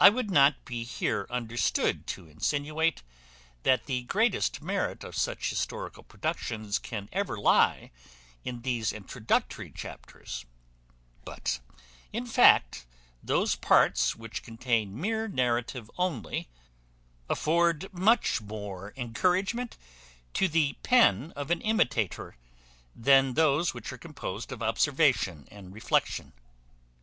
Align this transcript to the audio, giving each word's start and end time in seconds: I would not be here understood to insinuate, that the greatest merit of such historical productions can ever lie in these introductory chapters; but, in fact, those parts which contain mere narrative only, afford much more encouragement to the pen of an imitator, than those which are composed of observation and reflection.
I 0.00 0.08
would 0.08 0.30
not 0.30 0.64
be 0.64 0.84
here 0.84 1.26
understood 1.28 2.06
to 2.06 2.28
insinuate, 2.30 3.02
that 3.62 3.84
the 3.84 4.04
greatest 4.04 4.62
merit 4.62 5.04
of 5.04 5.14
such 5.16 5.50
historical 5.50 6.02
productions 6.02 6.78
can 6.78 7.10
ever 7.12 7.36
lie 7.36 7.90
in 8.42 8.62
these 8.62 8.90
introductory 8.90 9.70
chapters; 9.70 10.46
but, 11.26 11.60
in 12.10 12.24
fact, 12.24 12.86
those 13.22 13.54
parts 13.54 14.16
which 14.16 14.42
contain 14.42 14.98
mere 14.98 15.28
narrative 15.28 15.90
only, 15.98 16.48
afford 17.28 17.92
much 17.92 18.40
more 18.40 18.94
encouragement 18.96 19.76
to 20.32 20.48
the 20.48 20.78
pen 20.82 21.34
of 21.36 21.50
an 21.50 21.60
imitator, 21.60 22.38
than 22.96 23.34
those 23.34 23.74
which 23.74 23.92
are 23.92 23.98
composed 23.98 24.50
of 24.52 24.62
observation 24.62 25.46
and 25.50 25.74
reflection. 25.74 26.32